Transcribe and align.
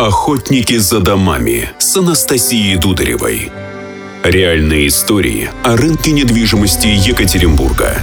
Охотники 0.00 0.78
за 0.78 1.00
домами 1.00 1.68
с 1.78 1.94
Анастасией 1.94 2.78
Дударевой. 2.78 3.52
Реальные 4.24 4.86
истории 4.86 5.50
о 5.62 5.76
рынке 5.76 6.12
недвижимости 6.12 6.86
Екатеринбурга. 6.86 7.98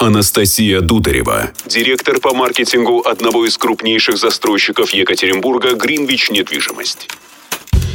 Анастасия 0.00 0.80
Дударева, 0.80 1.52
директор 1.66 2.18
по 2.18 2.34
маркетингу 2.34 2.98
одного 3.02 3.46
из 3.46 3.56
крупнейших 3.58 4.18
застройщиков 4.18 4.90
Екатеринбурга 4.90 5.76
«Гринвич 5.76 6.30
Недвижимость». 6.30 7.08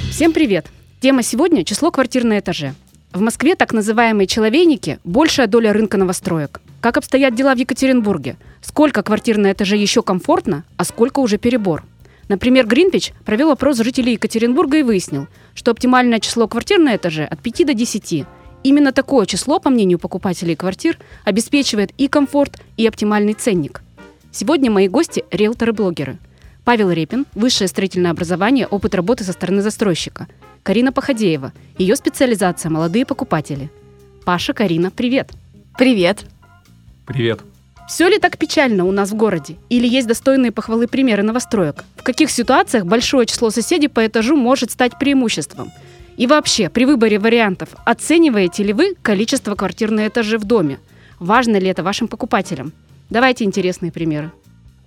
Всем 0.09 0.31
привет! 0.31 0.67
Тема 1.01 1.23
сегодня– 1.23 1.63
число 1.65 1.91
квартир 1.91 2.23
на 2.23 2.39
этаже. 2.39 2.73
В 3.11 3.19
Москве 3.19 3.55
так 3.55 3.73
называемые 3.73 4.27
человейники– 4.27 4.99
большая 5.03 5.47
доля 5.47 5.73
рынка 5.73 5.97
новостроек. 5.97 6.61
Как 6.79 6.95
обстоят 6.95 7.35
дела 7.35 7.53
в 7.53 7.57
Екатеринбурге? 7.57 8.37
Сколько 8.61 9.03
квартир 9.03 9.35
на 9.35 9.51
этаже 9.51 9.75
еще 9.75 10.03
комфортно, 10.03 10.63
а 10.77 10.85
сколько 10.85 11.19
уже 11.19 11.37
перебор? 11.37 11.83
Например, 12.27 12.67
Гринвич 12.67 13.13
провел 13.25 13.51
опрос 13.51 13.77
жителей 13.77 14.13
Екатеринбурга 14.13 14.77
и 14.77 14.83
выяснил, 14.83 15.27
что 15.55 15.71
оптимальное 15.71 16.19
число 16.19 16.47
квартир 16.47 16.79
на 16.79 16.95
этаже 16.95 17.23
от 17.23 17.41
5 17.41 17.65
до 17.65 17.73
10. 17.73 18.25
Именно 18.63 18.91
такое 18.91 19.25
число, 19.25 19.59
по 19.59 19.69
мнению 19.69 19.99
покупателей 19.99 20.55
квартир, 20.55 20.97
обеспечивает 21.23 21.91
и 21.97 22.07
комфорт, 22.07 22.59
и 22.75 22.85
оптимальный 22.85 23.33
ценник. 23.33 23.81
Сегодня 24.31 24.69
мои 24.69 24.87
гости– 24.87 25.23
риэлторы-блогеры. 25.31 26.17
Павел 26.65 26.91
Репин, 26.91 27.25
высшее 27.33 27.69
строительное 27.69 28.11
образование, 28.11 28.67
опыт 28.67 28.93
работы 28.93 29.23
со 29.23 29.31
стороны 29.31 29.61
застройщика. 29.61 30.27
Карина 30.63 30.91
Походеева, 30.91 31.53
ее 31.77 31.95
специализация– 31.95 32.69
молодые 32.71 33.05
покупатели. 33.05 33.71
Паша, 34.25 34.53
Карина, 34.53 34.91
привет! 34.91 35.31
Привет! 35.77 36.25
Привет! 37.05 37.39
Все 37.87 38.09
ли 38.09 38.19
так 38.19 38.37
печально 38.37 38.83
у 38.83 38.91
нас 38.91 39.11
в 39.11 39.15
городе? 39.15 39.55
Или 39.69 39.87
есть 39.87 40.09
достойные 40.09 40.51
похвалы 40.51 40.87
примеры 40.87 41.23
новостроек? 41.23 41.85
В 41.95 42.03
каких 42.03 42.29
ситуациях 42.29 42.85
большое 42.85 43.25
число 43.25 43.49
соседей 43.49 43.87
по 43.87 44.05
этажу 44.05 44.35
может 44.35 44.71
стать 44.71 44.99
преимуществом? 44.99 45.71
И 46.17 46.27
вообще, 46.27 46.69
при 46.69 46.83
выборе 46.83 47.17
вариантов, 47.17 47.69
оцениваете 47.85 48.63
ли 48.63 48.73
вы 48.73 48.95
количество 49.01 49.55
квартир 49.55 49.91
на 49.91 50.05
этаже 50.05 50.37
в 50.37 50.43
доме? 50.43 50.79
Важно 51.19 51.55
ли 51.57 51.67
это 51.67 51.81
вашим 51.81 52.09
покупателям? 52.09 52.73
Давайте 53.09 53.45
интересные 53.45 53.93
примеры. 53.93 54.31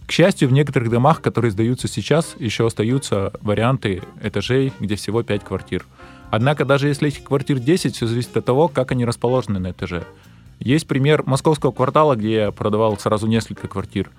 К 0.06 0.12
счастью, 0.12 0.48
в 0.48 0.52
некоторых 0.52 0.91
домах, 0.91 1.22
которые 1.22 1.52
сдаются 1.52 1.89
сейчас, 1.89 2.34
еще 2.39 2.67
остаются 2.67 3.33
варианты 3.41 4.02
этажей, 4.22 4.74
где 4.78 4.96
всего 4.96 5.22
5 5.22 5.42
квартир. 5.42 5.86
Однако 6.30 6.67
даже 6.67 6.89
если 6.89 7.08
этих 7.08 7.24
квартир 7.24 7.61
10, 7.61 7.96
все 7.96 8.06
зависит 8.06 8.36
от 8.36 8.44
того, 8.44 8.69
как 8.69 8.92
они 8.92 9.06
расположены 9.06 9.58
на 9.58 9.70
этаже. 9.70 10.05
Есть 10.61 10.86
пример 10.86 11.22
московского 11.27 11.72
квартала, 11.72 12.14
где 12.16 12.34
я 12.34 12.50
продавал 12.53 12.97
сразу 12.98 13.27
несколько 13.27 13.66
квартир. 13.66 14.11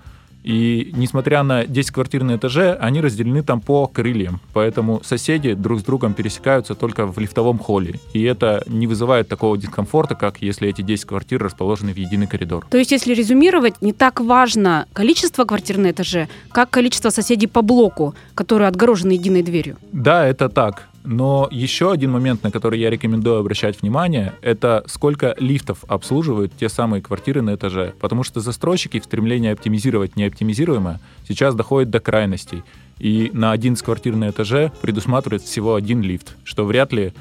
И 0.42 0.90
несмотря 0.96 1.42
на 1.42 1.66
10 1.66 1.92
квартир 1.92 2.24
на 2.24 2.36
этаже, 2.36 2.76
они 2.80 3.00
разделены 3.00 3.42
там 3.42 3.60
по 3.60 3.86
крыльям. 3.86 4.40
Поэтому 4.52 5.00
соседи 5.04 5.54
друг 5.54 5.80
с 5.80 5.84
другом 5.84 6.14
пересекаются 6.14 6.74
только 6.74 7.06
в 7.06 7.18
лифтовом 7.18 7.58
холле. 7.58 8.00
И 8.12 8.22
это 8.22 8.62
не 8.66 8.86
вызывает 8.86 9.28
такого 9.28 9.56
дискомфорта, 9.56 10.14
как 10.14 10.42
если 10.42 10.68
эти 10.68 10.82
10 10.82 11.04
квартир 11.04 11.42
расположены 11.42 11.92
в 11.92 11.96
единый 11.96 12.26
коридор. 12.26 12.66
То 12.70 12.78
есть, 12.78 12.90
если 12.90 13.14
резюмировать, 13.14 13.80
не 13.80 13.92
так 13.92 14.20
важно 14.20 14.86
количество 14.92 15.44
квартир 15.44 15.78
на 15.78 15.92
этаже, 15.92 16.28
как 16.50 16.70
количество 16.70 17.10
соседей 17.10 17.46
по 17.46 17.62
блоку, 17.62 18.14
которые 18.34 18.68
отгорожены 18.68 19.12
единой 19.12 19.42
дверью? 19.42 19.76
Да, 19.92 20.26
это 20.26 20.48
так. 20.48 20.88
Но 21.04 21.48
еще 21.50 21.90
один 21.90 22.12
момент, 22.12 22.42
на 22.42 22.50
который 22.50 22.78
я 22.78 22.90
рекомендую 22.90 23.38
обращать 23.38 23.82
внимание, 23.82 24.34
это 24.40 24.84
сколько 24.86 25.34
лифтов 25.38 25.84
обслуживают 25.88 26.52
те 26.58 26.68
самые 26.68 27.02
квартиры 27.02 27.42
на 27.42 27.54
этаже. 27.54 27.94
Потому 28.00 28.22
что 28.22 28.40
застройщики 28.40 29.00
в 29.00 29.04
стремлении 29.04 29.50
оптимизировать 29.50 30.16
неоптимизируемое 30.16 31.00
сейчас 31.28 31.54
доходят 31.54 31.90
до 31.90 32.00
крайностей. 32.00 32.62
И 32.98 33.30
на 33.32 33.50
один 33.50 33.74
из 33.74 33.82
квартир 33.82 34.14
на 34.14 34.30
этаже 34.30 34.70
предусматривает 34.80 35.42
всего 35.42 35.74
один 35.74 36.02
лифт, 36.02 36.36
что 36.44 36.64
вряд 36.64 36.92
ли 36.92 37.12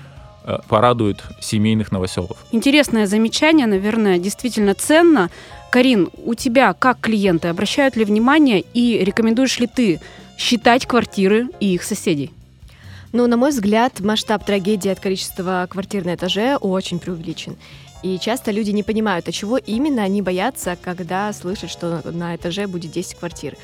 э, 0.44 0.58
порадует 0.70 1.24
семейных 1.40 1.92
новоселов. 1.92 2.38
Интересное 2.52 3.08
замечание, 3.08 3.66
наверное, 3.66 4.20
действительно 4.20 4.76
ценно. 4.76 5.32
Карин, 5.72 6.10
у 6.24 6.36
тебя 6.36 6.74
как 6.74 7.00
клиенты 7.00 7.48
обращают 7.48 7.96
ли 7.96 8.06
внимание 8.06 8.64
и 8.74 9.04
рекомендуешь 9.04 9.58
ли 9.60 9.66
ты 9.66 10.00
считать 10.38 10.86
квартиры 10.86 11.48
и 11.60 11.74
их 11.74 11.84
соседей? 11.84 12.32
Ну, 13.14 13.28
на 13.28 13.36
мой 13.36 13.50
взгляд, 13.50 14.00
масштаб 14.00 14.46
трагедии 14.46 14.90
от 14.90 15.02
количества 15.02 15.68
квартир 15.70 16.06
на 16.06 16.16
этаже 16.16 16.56
очень 16.56 16.98
преувеличен. 16.98 17.58
И 18.04 18.18
часто 18.18 18.52
люди 18.52 18.72
не 18.72 18.84
понимают, 18.84 19.28
а 19.28 19.34
чего 19.34 19.58
именно 19.58 20.02
они 20.02 20.22
боятся, 20.22 20.78
когда 20.82 21.32
слышат, 21.34 21.70
что 21.70 22.02
на 22.06 22.36
этаже 22.36 22.68
будет 22.68 22.92
10 22.92 23.16
квартир. 23.16 23.58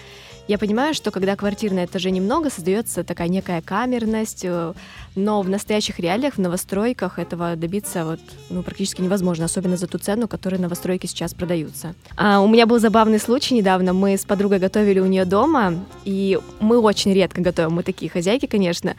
Я 0.48 0.58
понимаю, 0.58 0.94
что 0.94 1.12
когда 1.12 1.36
квартир 1.36 1.74
на 1.74 1.84
этаже 1.84 2.10
немного, 2.10 2.50
создается 2.50 3.04
такая 3.04 3.28
некая 3.28 3.62
камерность, 3.62 4.46
э, 4.46 4.74
но 5.16 5.42
в 5.42 5.50
настоящих 5.50 6.00
реалиях, 6.00 6.36
в 6.36 6.38
новостройках 6.38 7.20
этого 7.20 7.58
добиться 7.58 8.06
вот, 8.06 8.20
ну, 8.50 8.64
практически 8.64 9.02
невозможно, 9.02 9.44
особенно 9.44 9.76
за 9.76 9.88
ту 9.88 9.98
цену, 9.98 10.30
которой 10.30 10.58
новостройки 10.58 11.06
сейчас 11.06 11.34
продаются. 11.34 11.96
А 12.16 12.40
у 12.40 12.48
меня 12.48 12.66
был 12.66 12.80
забавный 12.80 13.20
случай 13.20 13.56
недавно. 13.56 13.92
Мы 13.92 14.16
с 14.16 14.24
подругой 14.24 14.60
готовили 14.60 15.02
у 15.02 15.06
нее 15.06 15.26
дома, 15.26 15.74
и 16.06 16.40
мы 16.62 16.80
очень 16.80 17.14
редко 17.14 17.42
готовим, 17.42 17.74
мы 17.74 17.84
такие 17.84 18.10
хозяйки, 18.10 18.46
конечно. 18.46 18.96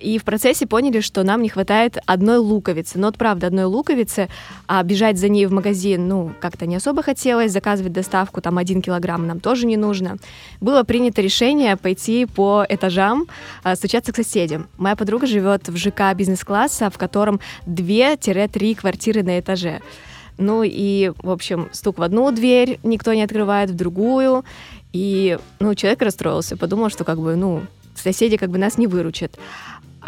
И 0.00 0.18
в 0.18 0.24
процессе 0.24 0.66
поняли, 0.66 1.00
что 1.00 1.22
нам 1.22 1.40
не 1.40 1.48
хватает 1.48 1.96
одной 2.04 2.36
луковицы. 2.36 2.98
Но 2.98 3.06
вот 3.06 3.16
правда, 3.16 3.46
одной 3.46 3.64
луковицы, 3.64 4.28
а 4.66 4.82
бежать 4.82 5.18
за 5.18 5.30
ней 5.30 5.46
в 5.46 5.52
магазин, 5.52 6.08
ну, 6.08 6.32
как-то 6.40 6.66
не 6.66 6.76
особо 6.76 7.02
хотелось, 7.02 7.52
заказывать 7.52 7.94
доставку, 7.94 8.42
там, 8.42 8.58
один 8.58 8.82
килограмм 8.82 9.26
нам 9.26 9.40
тоже 9.40 9.66
не 9.66 9.78
нужно. 9.78 10.18
Было 10.60 10.82
принято 10.90 11.22
решение 11.22 11.76
пойти 11.76 12.26
по 12.26 12.66
этажам, 12.68 13.28
а, 13.62 13.76
стучаться 13.76 14.12
к 14.12 14.16
соседям. 14.16 14.66
Моя 14.76 14.96
подруга 14.96 15.28
живет 15.28 15.68
в 15.68 15.76
ЖК 15.76 16.12
бизнес-класса, 16.16 16.90
в 16.90 16.98
котором 16.98 17.38
2-3 17.64 18.74
квартиры 18.74 19.22
на 19.22 19.38
этаже. 19.38 19.82
Ну 20.36 20.64
и, 20.64 21.12
в 21.22 21.30
общем, 21.30 21.68
стук 21.70 21.98
в 21.98 22.02
одну 22.02 22.32
дверь, 22.32 22.80
никто 22.82 23.14
не 23.14 23.22
открывает, 23.22 23.70
в 23.70 23.76
другую. 23.76 24.44
И, 24.92 25.38
ну, 25.60 25.76
человек 25.76 26.02
расстроился, 26.02 26.56
подумал, 26.56 26.90
что 26.90 27.04
как 27.04 27.20
бы, 27.20 27.36
ну, 27.36 27.62
соседи 27.94 28.36
как 28.36 28.50
бы 28.50 28.58
нас 28.58 28.76
не 28.76 28.88
выручат. 28.88 29.38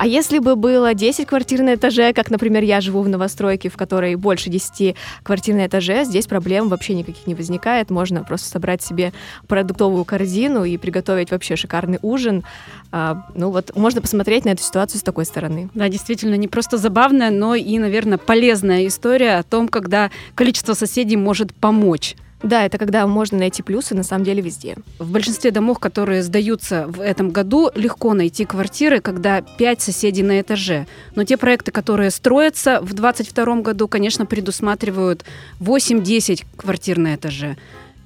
А 0.03 0.07
если 0.09 0.41
бы 0.41 0.57
было 0.57 0.95
10 0.95 1.29
квартир 1.29 1.63
на 1.63 1.77
этаже, 1.77 2.13
как, 2.13 2.29
например, 2.29 2.65
я 2.65 2.81
живу 2.81 3.03
в 3.03 3.09
новостройке, 3.09 3.69
в 3.69 3.77
которой 3.77 4.17
больше 4.17 4.51
10 4.51 4.97
квартир 5.23 5.55
на 5.55 5.69
этаже, 5.69 6.03
здесь 6.03 6.27
проблем 6.27 6.69
вообще 6.69 6.95
никаких 6.95 7.25
не 7.29 7.37
возникает. 7.37 7.89
Можно 7.89 8.25
просто 8.25 8.49
собрать 8.49 8.83
себе 8.83 9.13
продуктовую 9.47 10.05
корзину 10.05 10.65
и 10.65 10.77
приготовить 10.77 11.31
вообще 11.31 11.55
шикарный 11.55 12.01
ужин. 12.03 12.43
А, 12.91 13.27
ну 13.37 13.51
вот, 13.51 13.77
можно 13.77 14.01
посмотреть 14.01 14.45
на 14.45 14.49
эту 14.49 14.65
ситуацию 14.65 14.99
с 14.99 15.05
такой 15.05 15.25
стороны. 15.25 15.71
Да, 15.73 15.89
действительно, 15.89 16.35
не 16.35 16.49
просто 16.49 16.79
забавная, 16.79 17.31
но 17.31 17.55
и, 17.55 17.79
наверное, 17.79 18.19
полезная 18.19 18.89
история 18.89 19.37
о 19.37 19.45
том, 19.45 19.69
когда 19.69 20.11
количество 20.35 20.75
соседей 20.75 21.17
может 21.17 21.55
помочь 21.55 22.17
да, 22.43 22.65
это 22.65 22.79
когда 22.79 23.07
можно 23.07 23.39
найти 23.39 23.63
плюсы 23.63 23.95
на 23.95 24.03
самом 24.03 24.25
деле 24.25 24.43
везде. 24.43 24.77
В 24.99 25.11
большинстве 25.11 25.51
домов, 25.51 25.79
которые 25.79 26.23
сдаются 26.23 26.87
в 26.89 27.01
этом 27.01 27.31
году, 27.31 27.71
легко 27.75 28.15
найти 28.15 28.45
квартиры, 28.45 29.01
когда 29.01 29.43
5 29.43 29.81
соседей 29.81 30.23
на 30.23 30.41
этаже. 30.41 30.87
Но 31.15 31.25
те 31.25 31.37
проекты, 31.37 31.71
которые 31.71 32.11
строятся 32.11 32.81
в 32.81 32.93
2022 32.93 33.63
году, 33.63 33.89
конечно, 33.89 34.27
предусматривают 34.27 35.25
8-10 35.61 36.45
квартир 36.57 36.99
на 36.99 37.15
этаже. 37.15 37.57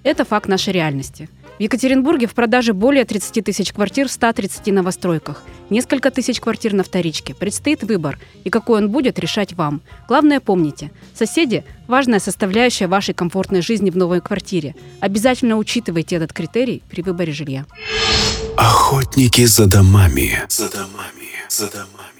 Это 0.03 0.25
факт 0.25 0.49
нашей 0.49 0.73
реальности. 0.73 1.29
В 1.59 1.61
Екатеринбурге 1.61 2.27
в 2.27 2.35
продаже 2.35 2.75
более 2.75 3.07
30 3.07 3.43
тысяч 3.43 3.73
квартир 3.73 4.09
в 4.09 4.13
130 4.13 4.67
новостройках. 4.67 5.43
Несколько 5.71 6.11
тысяч 6.11 6.39
квартир 6.39 6.75
на 6.75 6.83
вторичке. 6.83 7.35
Предстоит 7.35 7.83
выбор. 7.83 8.19
И 8.45 8.51
какой 8.51 8.83
он 8.83 8.91
будет, 8.91 9.19
решать 9.19 9.55
вам. 9.55 9.81
Главное 10.07 10.41
помните, 10.41 10.91
соседи– 11.15 11.65
важная 11.89 12.19
составляющая 12.19 12.89
вашей 12.89 13.15
комфортной 13.15 13.63
жизни 13.63 13.89
в 13.91 13.97
новой 13.97 14.21
квартире. 14.21 14.75
Обязательно 15.01 15.57
учитывайте 15.57 16.17
этот 16.17 16.35
критерий 16.35 16.83
при 16.91 17.01
выборе 17.01 17.33
жилья. 17.33 17.65
Охотники 18.59 19.47
за 19.47 19.67
домами. 19.67 20.43
За 20.49 20.71
домами. 20.71 21.31
За 21.49 21.71
домами. 21.71 22.16